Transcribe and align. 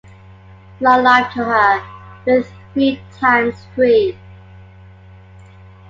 Long 0.79 1.03
life 1.03 1.31
to 1.35 1.43
her, 1.43 1.79
with 2.25 2.51
three 2.73 2.99
times 3.19 3.67
three! 3.75 4.17